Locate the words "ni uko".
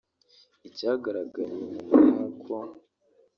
2.03-2.53